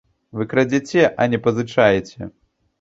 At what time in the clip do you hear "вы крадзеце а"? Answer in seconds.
0.39-1.29